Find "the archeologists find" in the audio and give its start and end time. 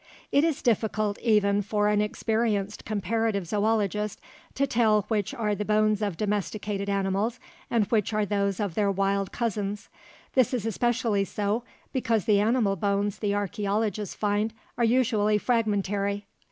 13.19-14.55